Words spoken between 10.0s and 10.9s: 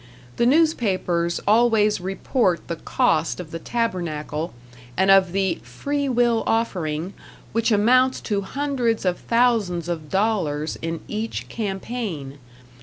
dollars